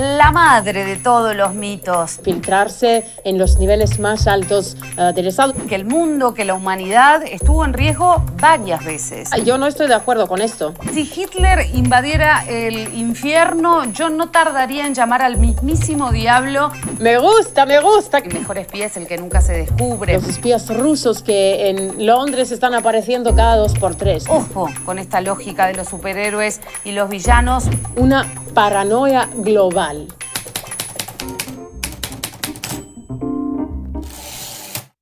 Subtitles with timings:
[0.00, 2.20] la madre de todos los mitos.
[2.22, 5.54] Filtrarse en los niveles más altos uh, del Estado.
[5.68, 9.30] Que el mundo, que la humanidad estuvo en riesgo varias veces.
[9.44, 10.74] Yo no estoy de acuerdo con esto.
[10.92, 16.70] Si Hitler invadiera el infierno, yo no tardaría en llamar al mismísimo diablo.
[16.98, 18.18] Me gusta, me gusta.
[18.18, 20.14] El mejor espía es el que nunca se descubre.
[20.14, 24.24] Los espías rusos que en Londres están apareciendo cada dos por tres.
[24.28, 27.64] Ojo con esta lógica de los superhéroes y los villanos.
[27.96, 30.08] Una paranoia global.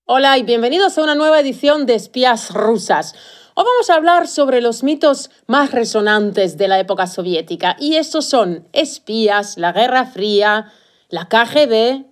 [0.05, 3.15] Hola y bienvenidos a una nueva edición de Espías Rusas.
[3.55, 8.27] Hoy vamos a hablar sobre los mitos más resonantes de la época soviética y estos
[8.27, 10.73] son espías, la Guerra Fría,
[11.09, 12.05] la KGB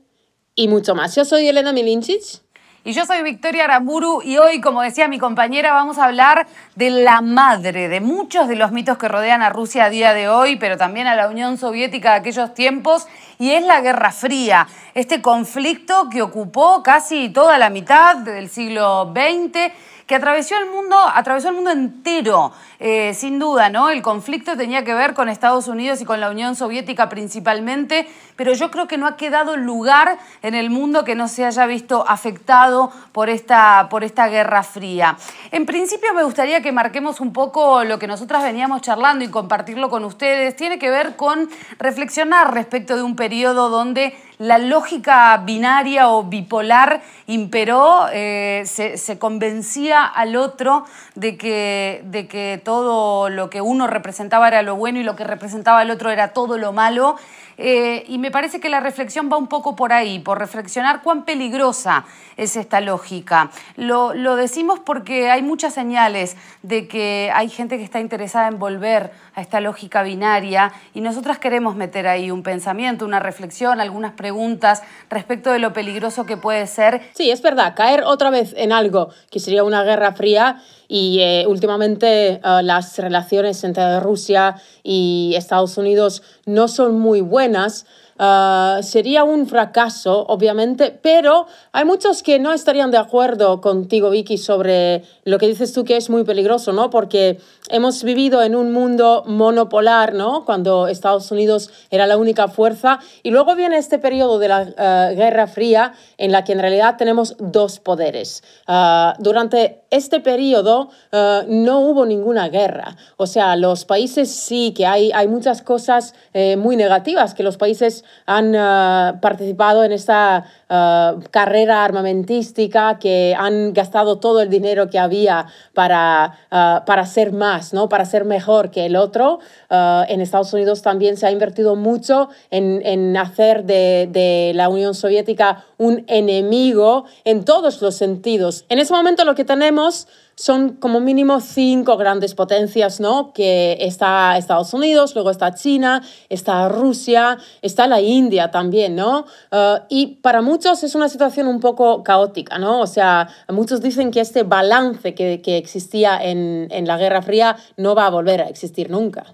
[0.55, 1.15] y mucho más.
[1.15, 2.46] Yo soy Elena Milinchich.
[2.87, 6.91] Y yo soy Victoria Aramburu y hoy, como decía mi compañera, vamos a hablar de
[6.91, 10.55] la madre de muchos de los mitos que rodean a Rusia a día de hoy,
[10.55, 13.09] pero también a la Unión Soviética de aquellos tiempos,
[13.41, 19.13] y es la Guerra Fría, este conflicto que ocupó casi toda la mitad del siglo
[19.13, 19.73] XX
[20.07, 23.91] que atravesó el mundo, atravesó el mundo entero, eh, sin duda, ¿no?
[23.91, 28.53] El conflicto tenía que ver con Estados Unidos y con la Unión Soviética principalmente, pero
[28.53, 32.05] yo creo que no ha quedado lugar en el mundo que no se haya visto
[32.07, 35.17] afectado por esta, por esta Guerra Fría.
[35.51, 39.89] En principio me gustaría que marquemos un poco lo que nosotras veníamos charlando y compartirlo
[39.91, 40.55] con ustedes.
[40.57, 47.01] Tiene que ver con reflexionar respecto de un periodo donde la lógica binaria o bipolar
[47.27, 50.85] imperó, eh, se, convencía al otro
[51.15, 55.25] de que, de que todo lo que uno representaba era lo bueno y lo que
[55.25, 57.17] representaba al otro era todo lo malo.
[57.59, 61.25] Eh, y me parece que la reflexión va un poco por ahí, por reflexionar cuán
[61.25, 62.05] peligrosa
[62.37, 63.51] es esta lógica.
[63.77, 68.59] Lo, lo, decimos porque hay muchas señales de que hay gente que está interesada en
[68.59, 74.13] volver a esta lógica binaria y nosotras queremos meter ahí un pensamiento, una reflexión, algunas
[74.13, 77.01] preguntas respecto de lo peligroso que puede ser.
[77.15, 81.45] Sí, es verdad, caer otra vez en algo que sería una guerra fría y eh,
[81.47, 87.87] últimamente eh, las relaciones entre Rusia y Estados Unidos no son muy buenas.
[88.19, 94.39] Ah, sería un fracaso, obviamente, pero hay muchos que no estarían de acuerdo contigo, Vicky,
[94.39, 96.89] sobre lo que dices tú que es muy peligroso, ¿no?
[96.89, 100.47] Porque hemos vivido en un mundo monopolar, ¿no?
[100.47, 104.65] Cuando Estados Unidos era la única fuerza y luego viene este periodo de la
[105.13, 108.43] Guerra Fría en la que en realidad tenemos dos poderes.
[108.67, 112.97] Ah, durante este periodo no hubo ninguna guerra.
[113.17, 117.57] O sea, los países sí que hay, hay muchas cosas eh, muy negativas que los
[117.57, 124.89] países han eh, participado en esta eh, carrera armamentística, que han gastado todo el dinero
[124.91, 127.89] que había para, eh, para ser más, ¿no?
[127.89, 129.39] para ser mejor que el otro.
[129.71, 134.95] en Estados Unidos también se ha invertido mucho en, en hacer de, de la Unión
[134.95, 138.65] Soviética un enemigo en todos los sentidos.
[138.69, 143.33] En ese momento lo que tenemos son como mínimo cinco grandes potencias, ¿no?
[143.33, 149.21] Que está Estados Unidos, luego está China, está Rusia, está la India también, ¿no?
[149.51, 152.81] Uh, y para muchos es una situación un poco caótica, ¿no?
[152.81, 157.57] O sea, muchos dicen que este balance que, que existía en, en la Guerra Fría
[157.79, 159.25] no va a volver a existir nunca.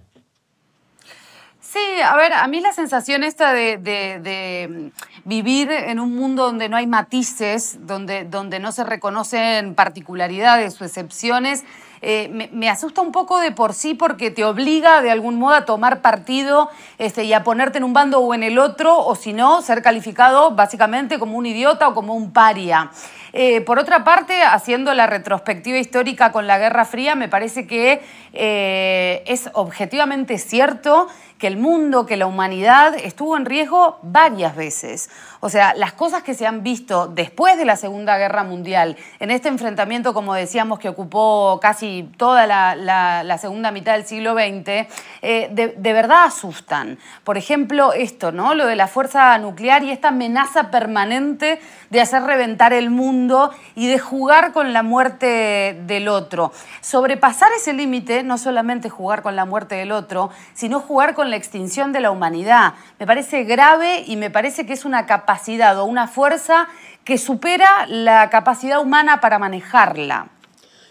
[1.72, 4.90] Sí, a ver, a mí la sensación esta de, de,
[5.24, 10.84] vivir en un mundo donde no hay matices, donde, donde no se reconocen particularidades o
[10.84, 11.64] excepciones,
[12.02, 15.54] eh, me, me, asusta un poco de por sí porque te obliga de algún modo
[15.54, 16.68] a tomar partido
[16.98, 19.80] este, y a ponerte en un bando o en el otro, o si no, ser
[19.80, 22.90] calificado básicamente como un idiota o como un paria.
[23.32, 28.02] Eh, por otra parte, haciendo la retrospectiva histórica con la Guerra Fría, me parece que
[28.34, 31.08] eh, es objetivamente cierto
[31.42, 35.10] que el mundo, que la humanidad estuvo en riesgo varias veces.
[35.40, 39.32] O sea, las cosas que se han visto después de la Segunda Guerra Mundial, en
[39.32, 44.86] este enfrentamiento, como decíamos, que ocupó casi toda la, segunda mitad del siglo XX,
[45.22, 46.96] eh, de, verdad asustan.
[47.24, 48.54] Por ejemplo, esto, ¿no?
[48.54, 51.58] Lo de la fuerza nuclear y esta amenaza permanente
[51.90, 56.52] de hacer reventar el mundo y de jugar con la muerte del otro.
[56.82, 61.36] Sobrepasar ese límite, no solamente jugar con la muerte del otro, sino jugar con la
[61.36, 62.74] extinción de la humanidad.
[63.00, 66.68] Me parece grave y me parece que es una capacidad o una fuerza
[67.04, 70.28] que supera la capacidad humana para manejarla.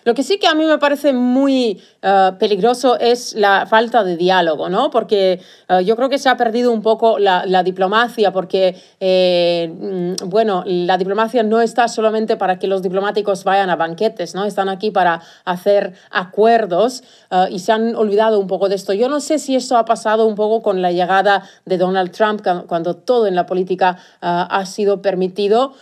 [0.03, 4.17] Lo que sí que a mí me parece muy eh, peligroso es la falta de
[4.17, 4.89] diálogo, ¿no?
[4.89, 5.39] Porque
[5.69, 10.63] eh, yo creo que se ha perdido un poco la, diplomacia, porque, eh, mm, bueno,
[10.65, 14.45] la diplomacia no está solamente para que los diplomáticos vayan a banquetes, ¿no?
[14.45, 17.03] Están aquí para hacer acuerdos
[17.49, 18.93] y se han olvidado un poco de esto.
[18.93, 22.41] Yo no sé si esto ha pasado un poco con la llegada de Donald Trump,
[22.67, 25.73] cuando todo en la política ha sido permitido,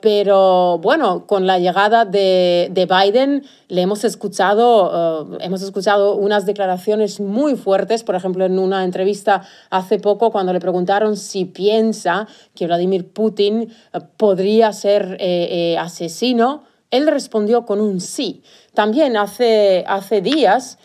[0.00, 6.44] pero bueno, con la llegada de, de Biden le hemos escuchado, hemos hemos escuchado unas
[6.44, 12.28] declaraciones muy fuertes, por ejemplo, en una entrevista hace poco cuando le preguntaron si piensa
[12.54, 13.62] que Vladimir Putin
[13.94, 18.42] eh, podría ser eh, eh, asesino, él respondió con un sí.
[18.74, 20.78] También hace, hace días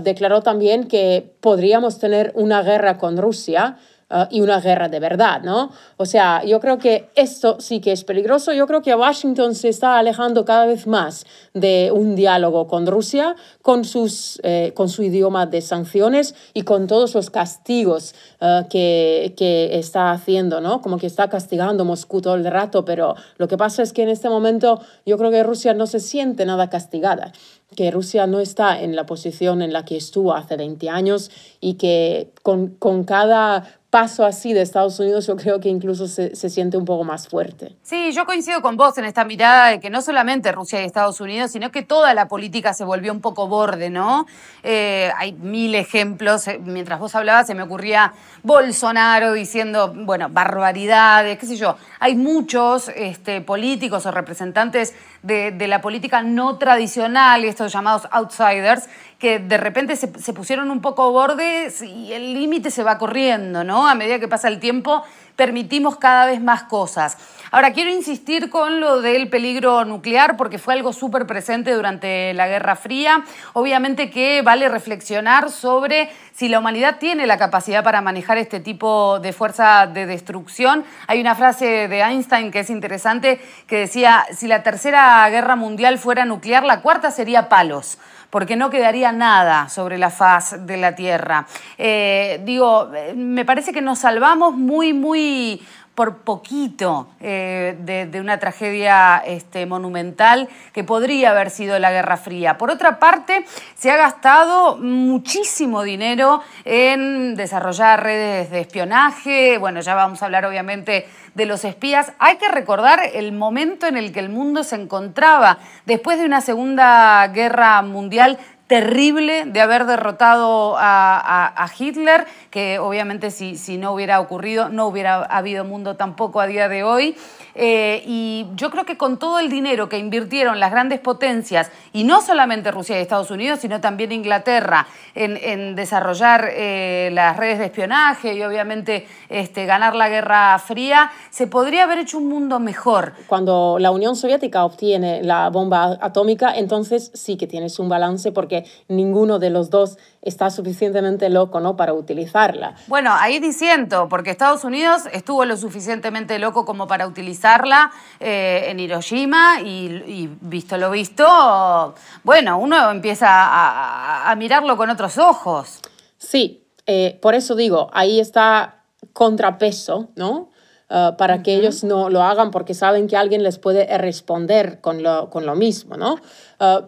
[0.00, 3.76] declaró también que podríamos tener una guerra con Rusia
[4.08, 5.72] Ah, y una guerra de verdad, ¿no?
[5.96, 8.52] O sea, yo creo que esto sí que es peligroso.
[8.52, 13.34] Yo creo que Washington se está alejando cada vez más de un diálogo con Rusia,
[13.62, 19.34] con, sus, eh, con su idioma de sanciones y con todos los castigos ah, que,
[19.36, 20.82] que, está haciendo, ¿no?
[20.82, 24.10] Como que está castigando Moscú todo el rato, pero lo que pasa es que en
[24.10, 27.32] este momento yo creo que Rusia no se siente nada castigada
[27.74, 31.30] que Rusia no está en la posición en la que estuvo hace 20 años
[31.60, 36.36] y que con, con cada paso así de Estados Unidos, yo creo que incluso se,
[36.36, 37.76] se, siente un poco más fuerte.
[37.82, 41.18] Sí, yo coincido con vos en esta mirada de que no solamente Rusia y Estados
[41.20, 44.26] Unidos, sino que toda la política se volvió un poco borde, ¿no?
[44.62, 46.46] Eh, hay mil ejemplos.
[46.46, 51.76] Eh, mientras vos hablabas, se me ocurría Bolsonaro diciendo, bueno, barbaridades, qué sé yo.
[51.98, 59.38] Hay muchos este, políticos o representantes de, la política no tradicional, estos llamados outsiders, que
[59.38, 63.88] de repente se, pusieron un poco bordes y el límite se va corriendo, ¿no?
[63.88, 65.04] A medida que pasa el tiempo,
[65.36, 67.16] permitimos cada vez más cosas.
[67.50, 72.46] Ahora, quiero insistir con lo del peligro nuclear porque fue algo súper presente durante la
[72.46, 73.24] Guerra Fría.
[73.54, 79.18] Obviamente que vale reflexionar sobre si la humanidad tiene la capacidad para manejar este tipo
[79.20, 80.84] de fuerza de destrucción.
[81.06, 85.98] Hay una frase de Einstein que es interesante que decía, si la tercera guerra mundial
[85.98, 87.98] fuera nuclear, la cuarta sería palos
[88.30, 91.46] porque no quedaría nada sobre la faz de la Tierra.
[91.78, 95.62] Eh, digo, me parece que nos salvamos muy, muy
[95.96, 102.58] por poquito eh, de, una tragedia este, monumental que podría haber sido la Guerra Fría.
[102.58, 109.56] Por otra parte, se ha gastado muchísimo dinero en desarrollar redes de espionaje.
[109.56, 112.12] Bueno, ya vamos a hablar obviamente de los espías.
[112.18, 116.40] Hay que recordar el momento en el que el mundo se encontraba después de una
[116.40, 124.20] Segunda Guerra Mundial terrible de haber derrotado a, Hitler, que obviamente si, si, no hubiera
[124.20, 127.16] ocurrido no hubiera habido mundo tampoco a día de hoy.
[127.58, 132.04] Eh, y yo creo que con todo el dinero que invirtieron las grandes potencias, y
[132.04, 137.66] no solamente Rusia y Estados Unidos, sino también Inglaterra, en, desarrollar eh, las redes de
[137.66, 143.14] espionaje y obviamente este, ganar la Guerra Fría, se podría haber hecho un mundo mejor.
[143.26, 148.55] Cuando la Unión Soviética obtiene la bomba atómica, entonces sí que tienes un balance porque
[148.88, 151.76] ninguno de los dos está suficientemente loco ¿no?
[151.76, 152.74] para utilizarla.
[152.88, 158.80] Bueno, ahí diciendo, porque Estados Unidos estuvo lo suficientemente loco como para utilizarla eh, en
[158.80, 161.94] Hiroshima y, visto lo visto,
[162.24, 165.80] bueno, uno empieza a, mirarlo con otros ojos.
[166.18, 168.82] Sí, eh, por eso digo, ahí está
[169.12, 170.50] contrapeso, ¿no?
[170.90, 175.02] Eh, para que ellos no lo hagan porque saben que alguien les puede responder con
[175.02, 176.16] lo, con lo mismo, ¿no?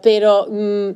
[0.01, 0.89] pero mm,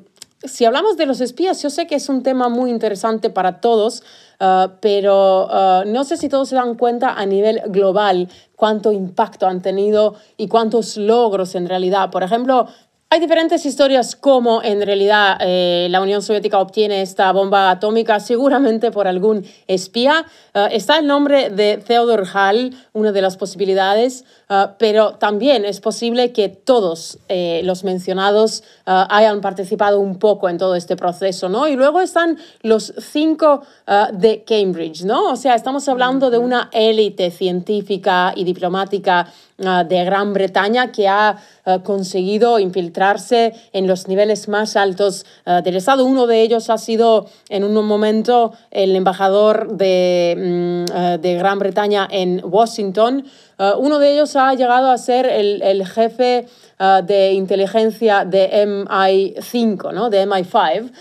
[0.46, 4.04] si hablamos de los espías, yo sé que es un tema muy interesante para todos,
[4.40, 9.48] ah, pero ah, no sé si todos se dan cuenta a nivel global cuánto impacto
[9.48, 12.10] han tenido y cuántos logros en realidad.
[12.12, 12.68] Por ejemplo,
[13.14, 18.90] hay diferentes historias cómo en realidad eh, la Unión Soviética obtiene esta bomba atómica, seguramente
[18.90, 20.26] por algún espía.
[20.56, 25.80] Eh, está el nombre de Theodor Hall, una de las posibilidades, eh, pero también es
[25.80, 27.18] posible que todos
[27.64, 31.68] los mencionados hayan participado un poco en todo este proceso, ¿no?
[31.68, 33.64] Y luego están los cinco
[34.14, 35.32] de Cambridge, ¿no?
[35.32, 41.38] O sea, estamos hablando de una élite científica y diplomática de Gran Bretaña que ha
[41.84, 46.06] conseguido infiltrarse en los niveles más altos del Estado.
[46.06, 52.08] Uno de ellos ha sido en un momento el embajador de, mm, de Gran Bretaña
[52.10, 53.26] en Washington.
[53.78, 56.48] Uno de ellos ha llegado a ser el, el jefe
[57.04, 60.10] de inteligencia de MI5, ¿no?
[60.10, 60.92] de MI5.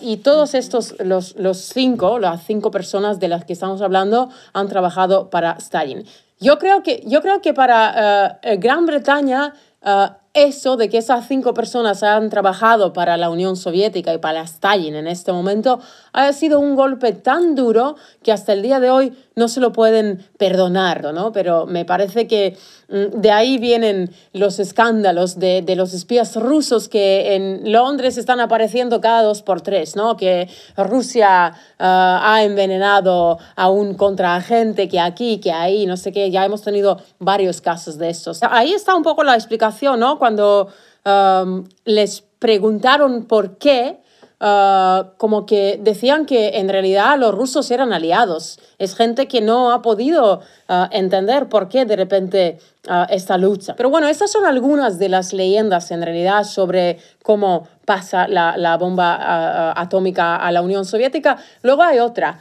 [0.00, 4.68] y todos estos, los, los cinco, las cinco personas de las que estamos hablando, han
[4.68, 6.06] trabajado para Stalin.
[6.40, 9.52] Yo creo que, yo creo que para eh, Gran Bretaña
[9.84, 14.42] eh, eso de que esas cinco personas han trabajado para la Unión Soviética y para
[14.42, 15.80] Stalin en este momento
[16.12, 19.72] ha sido un golpe tan duro que hasta el día de hoy no se lo
[19.72, 21.32] pueden perdonar, ¿no?
[21.32, 22.56] Pero me parece que
[22.88, 28.38] mm, de ahí vienen los escándalos de, de, los espías rusos que en Londres están
[28.38, 30.16] apareciendo cada dos por tres, ¿no?
[30.16, 36.30] Que Rusia uh, ha envenenado a un contraagente, que aquí, que ahí, no sé qué,
[36.30, 38.40] ya hemos tenido varios casos de estos.
[38.42, 40.19] Ahí está un poco la explicación, ¿no?
[40.20, 40.68] Cuando
[41.04, 44.00] um, les preguntaron por qué,
[44.42, 48.58] Uh, como que decían que en realidad los rusos eran aliados.
[48.78, 53.76] Es gente que no ha podido uh, entender por qué de repente uh, esta lucha.
[53.76, 58.78] Pero bueno, estas son algunas de las leyendas en realidad sobre cómo pasa la, la
[58.78, 61.36] bomba atómica a la Unión Soviética.
[61.60, 62.38] Luego hay otra,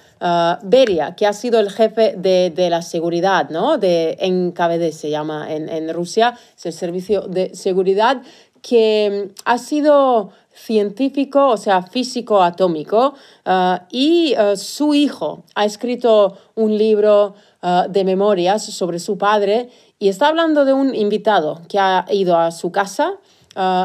[0.62, 3.78] Beria, que ha sido el jefe de, de la seguridad, ¿no?
[3.78, 8.22] De NKVD se llama en, en Rusia, es el servicio de seguridad
[8.62, 10.32] que ha sido
[10.66, 13.14] científico, o sea, físico atómico,
[13.46, 19.70] uh, y uh, su hijo ha escrito un libro uh, de memorias sobre su padre
[20.00, 23.18] y está hablando de un invitado que ha ido a su casa.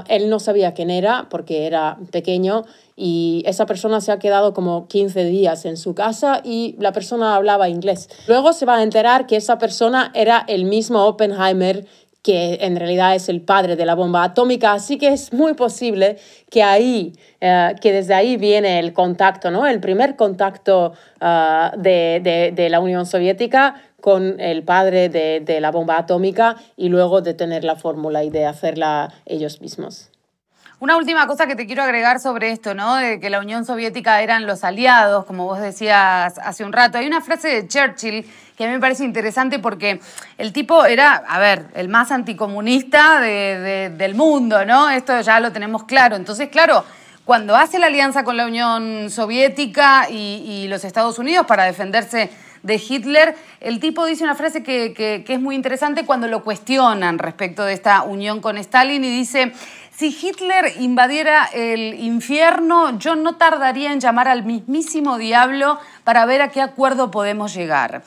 [0.09, 2.65] él no sabía quién era porque era pequeño
[2.97, 7.35] y esa persona se ha quedado como 15 días en su casa y la persona
[7.35, 8.09] hablaba inglés.
[8.29, 11.87] Luego se va a enterar que esa persona era el mismo Oppenheimer
[12.25, 16.17] que en realidad es el padre de la bomba atómica, así que es muy posible
[16.51, 17.13] que ahí,
[17.43, 19.67] eh, que desde ahí viene el contacto, ¿no?
[19.67, 25.61] El primer contacto uh, de, de, de, la Unión Soviética con el padre de, de
[25.61, 30.11] la bomba atómica y luego de tener la fórmula y de hacerla ellos mismos.
[30.81, 32.97] Una última cosa que te quiero agregar sobre esto, ¿no?
[32.97, 36.99] De que la Unión Soviética eran los aliados, como vos decías hace un rato.
[36.99, 40.01] Hay una frase de Churchill que a mí me parece interesante porque
[40.39, 44.91] el tipo era, a ver, el más anticomunista de, de, del mundo, ¿no?
[44.91, 46.17] Esto ya lo tenemos claro.
[46.17, 46.85] Entonces, claro,
[47.25, 52.31] cuando hace la alianza con la Unión Soviética y, y los Estados Unidos para defenderse
[52.63, 56.43] de Hitler, el tipo dice una frase que, que, que, es muy interesante cuando lo
[56.43, 59.53] cuestionan respecto de esta unión con Stalin y dice,
[59.91, 66.41] si Hitler invadiera el infierno, yo no tardaría en llamar al mismísimo diablo para ver
[66.43, 68.03] a qué acuerdo podemos llegar.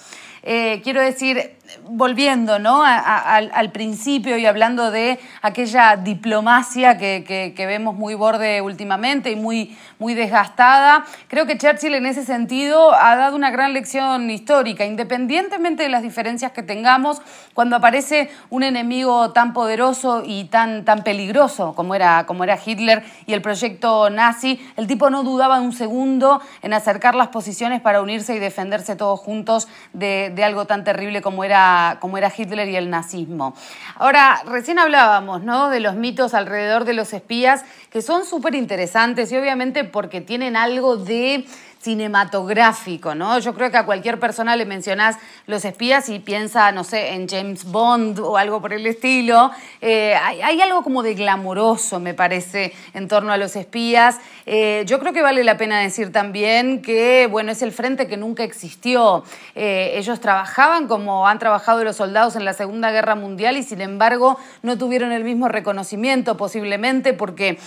[0.49, 2.83] Eh, quiero decir, volviendo ¿no?
[2.83, 10.13] Al, principio y hablando de aquella diplomacia que, vemos muy borde últimamente y muy, muy
[10.13, 15.89] desgastada, creo que Churchill en ese sentido ha dado una gran lección histórica, independientemente de
[15.89, 17.21] las diferencias que tengamos,
[17.53, 23.03] cuando aparece un enemigo tan poderoso y tan, tan peligroso como era, como era Hitler
[23.25, 28.01] y el proyecto nazi, el tipo no dudaba un segundo en acercar las posiciones para
[28.01, 31.56] unirse y defenderse todos juntos de algo tan terrible como era
[31.99, 33.55] como era Hitler y el nazismo.
[33.95, 35.69] Ahora, recién hablábamos ¿no?
[35.69, 40.55] de los mitos alrededor de los espías, que son súper interesantes y obviamente porque tienen
[40.55, 41.45] algo de
[41.79, 43.39] cinematográfico, ¿no?
[43.39, 47.27] Yo creo que a cualquier persona le mencionás los espías y piensa, no sé, en
[47.27, 49.51] James Bond o algo por el estilo.
[49.81, 54.17] Eh, hay, algo como de glamoroso, me parece, en torno a los espías.
[54.45, 58.17] Eh, yo creo que vale la pena decir también que, bueno, es el frente que
[58.17, 59.23] nunca existió.
[59.55, 63.81] Eh, ellos trabajaban como han trabajado los soldados en la Segunda Guerra Mundial y, sin
[63.81, 67.59] embargo, no tuvieron el mismo reconocimiento, posiblemente porque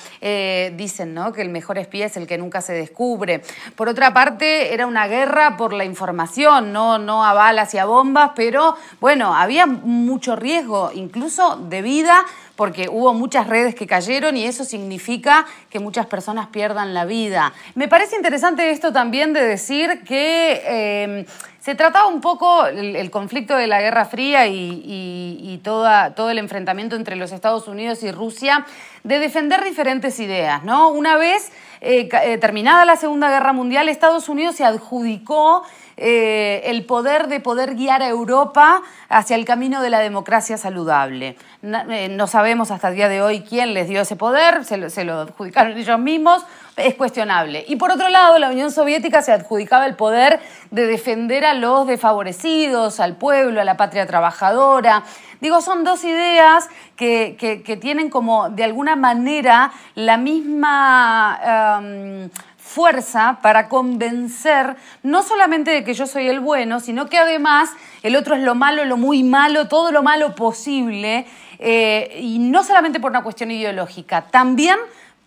[0.76, 3.42] dicen, ¿no?, que el mejor espía es el que nunca se descubre.
[3.76, 7.78] Por otra otra parte, era una guerra por la información, no, no a balas y
[7.78, 12.25] a bombas, pero bueno, había mucho riesgo, incluso de vida,
[12.57, 17.52] porque hubo muchas redes que cayeron y eso significa que muchas personas pierdan la vida.
[17.75, 21.26] Me parece interesante esto también de decir que eh,
[21.61, 26.30] se trataba un poco el, conflicto de la Guerra Fría y, y, y toda, todo
[26.30, 28.64] el enfrentamiento entre los Estados Unidos y Rusia
[29.04, 30.88] de defender diferentes ideas, ¿no?
[30.88, 35.62] Una vez eh, eh, terminada la Segunda Guerra Mundial, Estados Unidos se adjudicó
[36.02, 38.80] eh, el poder de poder guiar a Europa
[39.11, 41.37] hacia el camino de la democracia saludable.
[41.61, 44.78] No, eh, no sabemos hasta el día de hoy quién les dio ese poder, se
[44.78, 46.42] lo, adjudicaron ellos mismos,
[46.76, 47.66] es cuestionable.
[47.69, 50.40] Y por otro lado, la Unión Soviética se adjudicaba el poder
[50.71, 55.02] de defender a los desfavorecidos, al pueblo, a la patria trabajadora.
[55.42, 61.78] Digo, son dos ideas que, que, tienen como de alguna manera la misma...
[61.78, 62.30] Um,
[62.70, 67.70] fuerza para convencer no solamente de que yo soy el bueno, sino que además
[68.02, 71.26] el otro es lo malo, lo muy malo, todo lo malo posible,
[71.58, 74.76] eh, y no solamente por una cuestión ideológica, también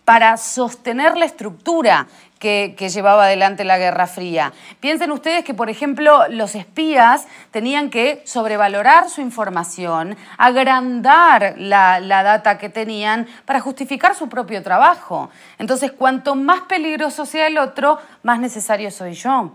[0.06, 2.06] para sostener la estructura
[2.44, 4.52] que, llevaba adelante la Guerra Fría.
[4.78, 12.22] Piensen ustedes que, por ejemplo, los espías tenían que sobrevalorar su información, agrandar la, la
[12.22, 15.30] data que tenían para justificar su propio trabajo.
[15.58, 19.52] Entonces, cuanto más peligroso sea el otro, más necesario soy yo.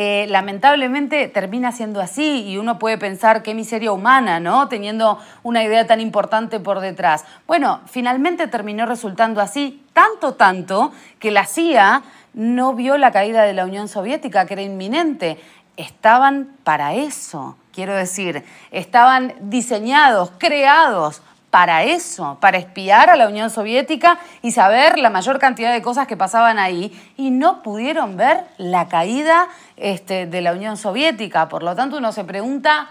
[0.00, 4.68] Eh, lamentablemente termina siendo así y uno puede pensar qué miseria humana, ¿no?
[4.68, 7.24] Teniendo una idea tan importante por detrás.
[7.48, 13.54] Bueno, finalmente terminó resultando así, tanto, tanto, que la CIA no vio la caída de
[13.54, 15.36] la Unión Soviética, que era inminente.
[15.76, 23.50] Estaban para eso, quiero decir, estaban diseñados, creados para eso, para espiar a la Unión
[23.50, 28.44] Soviética y saber la mayor cantidad de cosas que pasaban ahí y no pudieron ver
[28.58, 31.48] la caída este, de la Unión Soviética.
[31.48, 32.88] Por lo tanto, uno se pregunta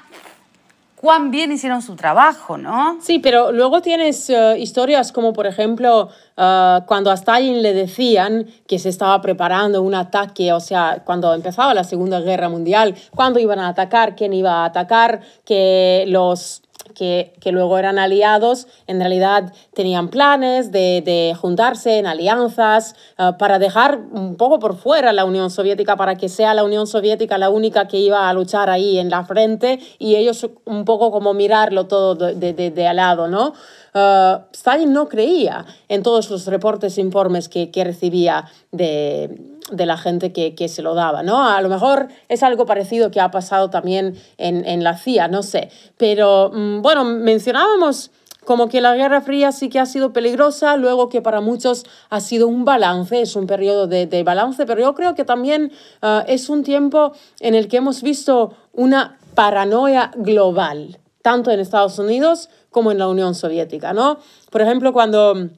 [0.97, 2.97] cuán bien hicieron su trabajo, ¿no?
[3.01, 8.47] Sí, pero luego tienes eh, historias como, por ejemplo, eh, cuando a Stalin le decían
[8.65, 13.37] que se estaba preparando un ataque, o sea, cuando empezaba la Segunda Guerra Mundial, cuándo
[13.39, 19.53] iban a atacar, quién iba a atacar, que los que, luego eran aliados, en realidad
[19.73, 25.49] tenían planes de, juntarse en alianzas eh, para dejar un poco por fuera la Unión
[25.49, 29.09] Soviética, para que sea la Unión Soviética la única que iba a luchar ahí en
[29.09, 33.53] la frente y ellos un poco como mirarlo todo de, de, de al lado, ¿no?
[33.93, 39.85] Uh, Stalin no creía en todos los reportes e informes que, que recibía de, de,
[39.85, 41.47] la gente que, que, se lo daba, ¿no?
[41.47, 45.43] A lo mejor es algo parecido que ha pasado también en, en la CIA, no
[45.43, 45.69] sé.
[45.97, 48.11] Pero, mm, bueno, mencionábamos
[48.47, 52.21] como que la Guerra Fría sí que ha sido peligrosa, luego que para muchos ha
[52.21, 56.23] sido un balance, es un periodo de, de balance, pero yo creo que también uh,
[56.27, 62.49] es un tiempo en el que hemos visto una paranoia global, tanto en Estados Unidos
[62.71, 64.17] como en la Unión Soviética, ¿no?
[64.49, 65.49] Por ejemplo, cuando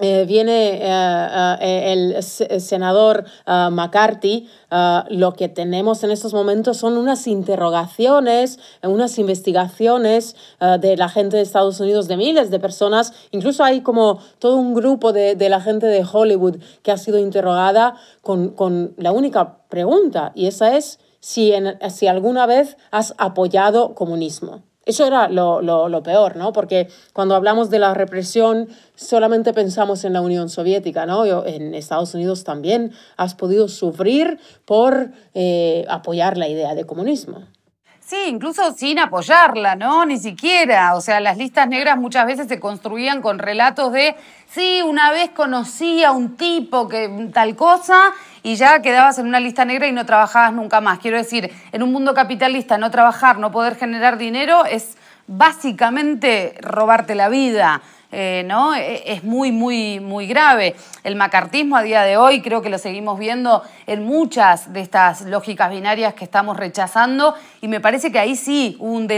[0.00, 2.22] eh, viene eh, eh, el
[2.60, 4.48] senador McCarthy,
[5.10, 11.42] lo que tenemos en estos momentos son unas interrogaciones, unas investigaciones de la gente de
[11.42, 15.60] Estados Unidos, de miles de personas, incluso hay como todo un grupo de, de la
[15.60, 21.00] gente de Hollywood que ha sido interrogada con, con la única pregunta, y esa es
[21.20, 24.62] si, en, si alguna vez has apoyado comunismo.
[24.88, 26.54] Eso era lo, lo, peor, ¿no?
[26.54, 31.44] Porque cuando hablamos de la represión solamente pensamos en la Unión Soviética, ¿no?
[31.44, 37.42] En Estados Unidos también has podido sufrir por eh, apoyar la idea de comunismo.
[38.00, 40.06] Sí, incluso sin apoyarla, ¿no?
[40.06, 40.94] Ni siquiera.
[40.94, 45.28] O sea, las listas negras muchas veces se construían con relatos de, sí, una vez
[45.32, 49.92] conocí a un tipo que tal cosa y ya quedabas en una lista negra y
[49.92, 50.98] no trabajabas nunca más.
[50.98, 54.96] Quiero decir, en un mundo capitalista no trabajar, no poder generar dinero es
[55.26, 57.82] básicamente robarte la vida.
[58.10, 58.74] Eh, ¿no?
[58.74, 60.74] E, es muy, muy, muy grave.
[61.04, 65.22] El macartismo a día de hoy creo que lo seguimos viendo en muchas de estas
[65.22, 69.08] lógicas binarias que estamos rechazando y me parece que ahí sí un,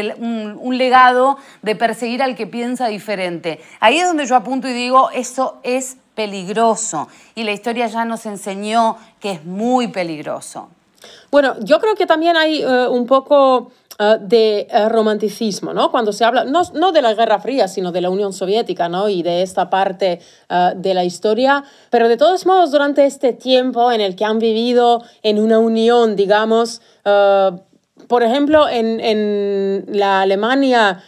[0.59, 3.61] un, legado de perseguir al que piensa diferente.
[3.79, 8.27] Ahí es donde yo apunto y digo, eso es peligroso y la historia ya nos
[8.27, 10.69] enseñó que es muy peligroso.
[11.31, 15.91] Bueno, yo creo que también hay eh, un poco eh, de eh, romanticismo, ¿no?
[15.91, 19.09] Cuando se habla, no, no, de la Guerra Fría, sino de la Unión Soviética, ¿no?
[19.09, 21.65] Y de esta parte eh, de la historia.
[21.89, 26.17] Pero de todos modos, durante este tiempo en el que han vivido en una unión,
[26.17, 26.83] digamos,
[28.11, 31.01] por ejemplo, en, en la Alemania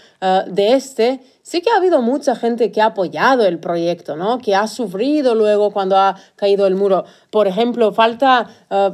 [0.47, 4.39] de este, sí que ha habido mucha gente que ha apoyado el proyecto, ¿no?
[4.39, 7.05] Que ha sufrido luego cuando ha caído el muro.
[7.31, 8.49] Por ejemplo, falta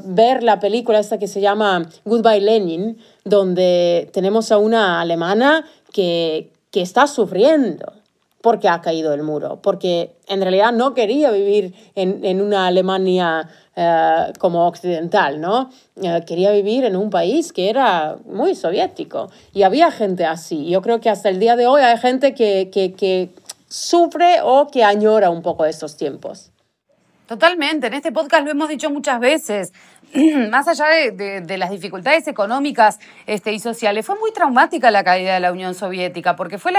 [0.07, 6.51] ver la película esta que se llama Goodbye Lenin, donde tenemos a una alemana que,
[6.71, 7.92] que está sufriendo
[8.40, 13.49] porque ha caído el muro, porque en realidad no quería vivir en, en una Alemania
[13.81, 15.71] eh, como occidental, ¿no?
[16.03, 20.69] Eh, quería vivir en un país que era muy soviético y había gente así.
[20.69, 23.31] Yo creo que hasta el día de hoy hay gente que, que, que
[23.69, 26.51] sufre o que añora un poco estos tiempos.
[27.29, 29.75] Totalmente, en este podcast lo hemos dicho muchas veces.
[30.51, 35.41] más allá de, las dificultades económicas este, y sociales, fue muy traumática la caída de
[35.41, 36.73] la Unión Soviética, porque fue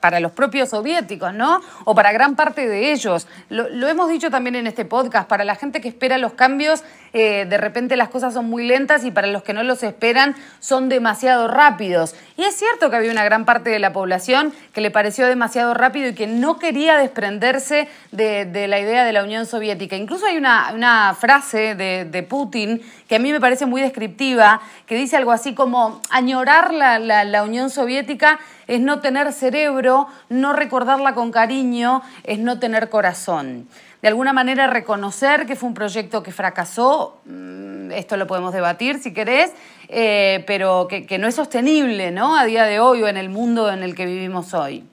[0.00, 1.60] para los propios soviéticos, ¿no?
[1.84, 3.26] O para gran parte de ellos.
[3.48, 7.46] Lo, hemos dicho también en este podcast, para la gente que espera los cambios, eh,
[7.48, 10.88] de repente las cosas son muy lentas y para los que no los esperan son
[10.88, 12.14] demasiado rápidos.
[12.36, 15.74] Y es cierto que había una gran parte de la población que le pareció demasiado
[15.74, 19.95] rápido y que no quería desprenderse de, la idea de la Unión Soviética.
[19.96, 25.16] Incluso hay una, frase de, Putin, que a mí me parece muy descriptiva, que dice
[25.16, 32.02] algo así como añorar la, Unión Soviética es no tener cerebro, no recordarla con cariño,
[32.24, 33.68] es no tener corazón.
[34.02, 38.98] de alguna manera reconocer que fue un proyecto que fracasó, mm, esto lo podemos debatir
[38.98, 39.52] si querés,
[39.88, 42.36] eh, pero que, no es sostenible ¿no?
[42.36, 44.84] a día de hoy o en el mundo en el que vivimos hoy.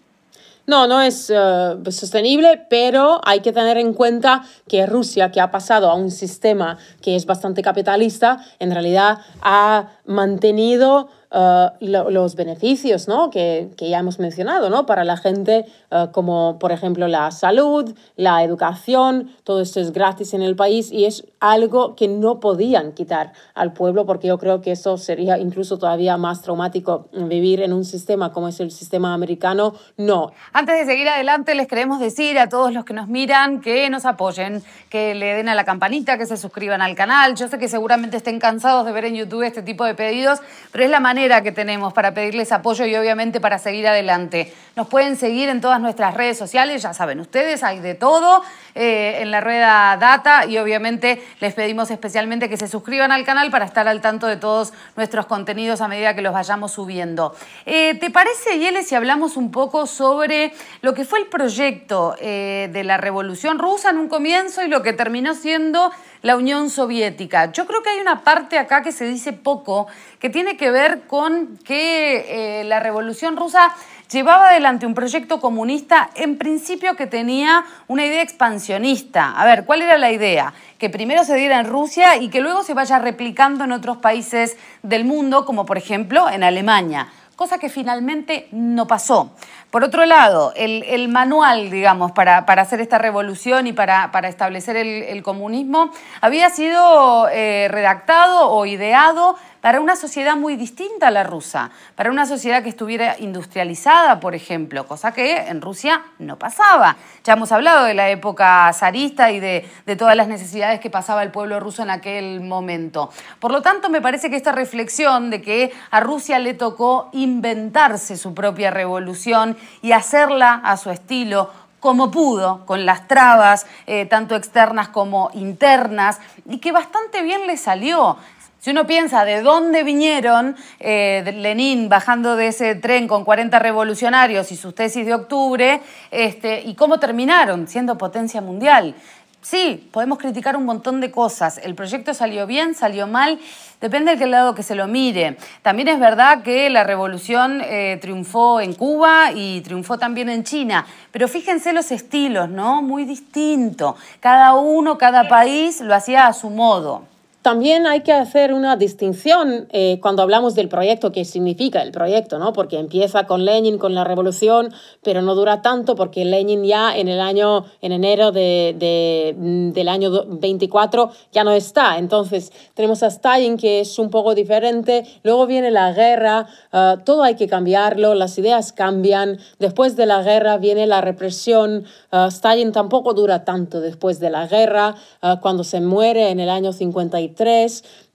[0.66, 5.52] No, no es eh, sostenible, pero hay que tener en cuenta que Rusia, que ha
[5.52, 13.08] pasado a un sistema que es bastante capitalista, en realidad ha mantenido eh, los beneficios
[13.08, 13.32] ¿no?
[13.32, 14.86] que, que, ya hemos mencionado ¿no?
[14.86, 20.36] para la gente, eh, como por ejemplo la salud, la educación, todo esto es gratis
[20.36, 24.62] en el país y es algo que no podían quitar al pueblo porque yo creo
[24.62, 29.16] que eso sería incluso todavía más traumático vivir en un sistema como es el sistema
[29.16, 29.74] americano.
[29.98, 30.32] No.
[30.54, 34.06] Antes de seguir adelante, les queremos decir a todos los que nos miran que nos
[34.06, 37.34] apoyen, que le den a la campanita, que se suscriban al canal.
[37.34, 40.40] Yo sé que seguramente estén cansados de ver en YouTube este tipo de pedidos,
[40.72, 44.54] pero es la manera que tenemos para pedirles apoyo y obviamente para seguir adelante.
[44.76, 48.44] Nos pueden seguir en todas nuestras redes sociales, ya saben ustedes, hay de todo
[48.76, 53.52] eh, en la rueda Data y obviamente les pedimos especialmente que se suscriban al canal
[53.52, 57.36] para estar al tanto de todos nuestros contenidos a medida que los vayamos subiendo.
[57.66, 62.70] Eh, ¿Te parece, Yele, si hablamos un poco sobre lo que fue el proyecto eh,
[62.74, 65.92] de la Revolución Rusa en un comienzo y lo que terminó siendo
[66.24, 67.52] la Unión Soviética?
[67.52, 69.88] Yo creo que hay una parte acá que se dice poco,
[70.20, 73.76] que tiene que ver con que la Revolución Rusa
[74.12, 79.32] llevaba adelante un proyecto comunista en principio que tenía una idea expansionista.
[79.32, 80.54] A ver, ¿cuál era la idea?
[80.78, 84.56] Que primero se diera en Rusia y que luego se vaya replicando en otros países
[84.82, 89.32] del mundo, como por ejemplo en Alemania, cosa que finalmente no pasó.
[89.72, 95.90] Por otro lado, el, manual, digamos, para, hacer esta revolución y para, establecer el, comunismo
[96.22, 102.12] había sido eh, redactado o ideado para una sociedad muy distinta a la rusa, para
[102.12, 106.98] una sociedad que estuviera industrializada, por ejemplo, cosa que en Rusia no pasaba.
[107.24, 109.66] Ya hemos hablado de la época zarista y de,
[109.98, 113.10] todas las necesidades que pasaba el pueblo ruso en aquel momento.
[113.40, 118.18] Por lo tanto, me parece que esta reflexión de que a Rusia le tocó inventarse
[118.18, 121.52] su propia revolución y hacerla a su estilo,
[121.84, 127.58] como pudo, con las trabas, eh, tanto externas como internas, y que bastante bien le
[127.58, 128.18] salió.
[128.64, 134.54] Si uno piensa de dónde vinieron eh, Lenin bajando de ese tren con 40 revolucionarios
[134.54, 138.96] y sus tesis de octubre, este, y cómo terminaron siendo potencia mundial.
[139.42, 141.58] Sí, podemos criticar un montón de cosas.
[141.62, 143.38] El proyecto salió bien, salió mal,
[143.82, 145.36] depende de qué lado que se lo mire.
[145.62, 150.86] También es verdad que la revolución eh, triunfó en Cuba y triunfó también en China,
[151.12, 152.82] pero fíjense los estilos, ¿no?
[152.82, 153.98] Muy distinto.
[154.22, 157.12] Cada uno, cada país lo hacía a su modo.
[157.44, 162.40] También hay que hacer una distinción eh, cuando hablamos del proyecto, qué significa el proyecto,
[162.40, 162.54] ¿no?
[162.54, 167.10] Porque empieza con Lenin, con la revolución, pero no dura tanto porque Lenin ya en
[167.10, 171.98] el año, en enero de, mm, del año 24 ya no está.
[171.98, 177.24] Entonces tenemos a Stalin que es un poco diferente, luego viene la guerra, ah, todo
[177.24, 182.72] hay que cambiarlo, las ideas cambian, después de la guerra viene la represión, uh, Stalin
[182.72, 187.33] tampoco dura tanto después de la guerra, ah, cuando se muere en el año 53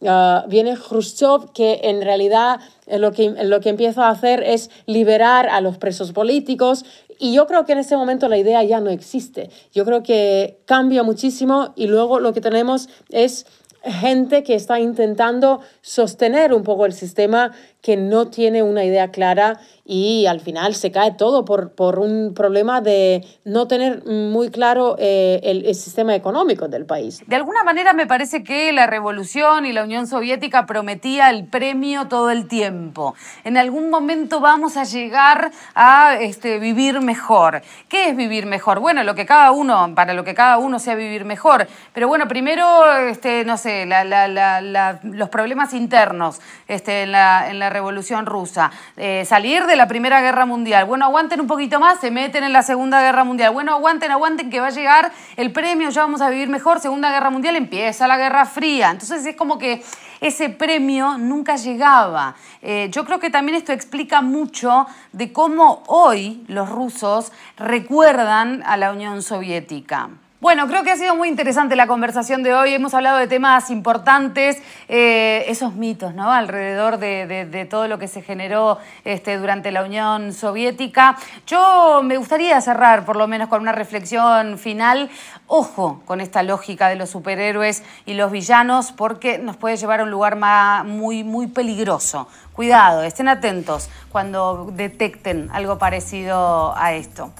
[0.07, 4.70] Ah, viene Khrushchev, que en realidad eh, lo que, lo que empieza a hacer es
[4.87, 6.85] liberar a los presos políticos.
[7.18, 9.50] Y yo creo que en ese momento la idea ya no existe.
[9.72, 13.46] Yo creo que cambia muchísimo y luego lo que tenemos es
[13.83, 19.60] gente que está intentando sostener un poco el sistema que no tiene una idea clara
[19.84, 24.96] y al final se cae todo por, por un problema de no tener muy claro
[24.98, 27.22] eh, el, el, sistema económico del país.
[27.26, 32.08] De alguna manera me parece que la revolución y la Unión Soviética prometía el premio
[32.08, 33.14] todo el tiempo.
[33.44, 37.62] En algún momento vamos a llegar a este, vivir mejor.
[37.88, 38.80] ¿Qué es vivir mejor?
[38.80, 41.66] Bueno, lo que cada uno, para lo que cada uno sea vivir mejor.
[41.94, 47.48] Pero bueno, primero, este, no sé, la, la, la, los problemas internos este, en, la,
[47.48, 48.70] en la revolución rusa.
[48.96, 50.87] Eh, salir de la Primera Guerra Mundial.
[50.87, 53.52] Bueno, aguanten un poquito más, se meten en la Segunda Guerra Mundial.
[53.52, 56.81] Bueno, aguanten, aguanten, que va a llegar el premio, ya vamos a vivir mejor.
[56.81, 58.90] Segunda Guerra Mundial empieza la Guerra Fría.
[58.90, 59.83] Entonces es como que
[60.20, 62.35] ese premio nunca llegaba.
[62.62, 68.78] Eh, yo creo que también esto explica mucho de cómo hoy los rusos recuerdan a
[68.78, 70.09] la Unión Soviética.
[70.40, 72.72] Bueno, creo que ha sido muy interesante la conversación de hoy.
[72.72, 76.31] Hemos hablado de temas importantes, eh, esos mitos, ¿no?
[76.31, 81.16] Alrededor de, todo lo que se generó este, durante la Unión Soviética.
[81.44, 85.11] Yo me gustaría cerrar, por lo menos, con una reflexión final.
[85.48, 90.05] Ojo con esta lógica de los superhéroes y los villanos, porque nos puede llevar a
[90.05, 90.37] un lugar
[90.85, 92.29] muy, muy peligroso.
[92.53, 97.33] Cuidado, estén atentos cuando detecten algo parecido a esto.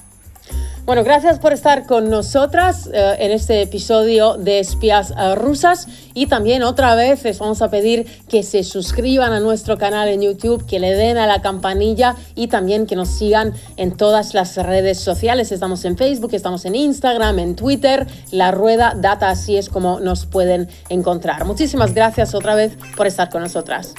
[0.89, 6.29] Bueno, gracias por estar con nosotras eh, en este episodio de Espías eh, Rusas y
[6.29, 10.65] también otra vez les vamos a pedir que se suscriban a nuestro canal en YouTube,
[10.65, 14.99] que le den a la campanilla y también que nos sigan en todas las redes
[14.99, 15.53] sociales.
[15.53, 20.25] Estamos en Facebook, estamos en Instagram, en Twitter, La Rueda Data, así es como nos
[20.25, 21.45] pueden encontrar.
[21.45, 23.95] Muchísimas gracias otra vez por estar con nosotras.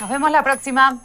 [0.00, 1.02] Nos vemos la próxima.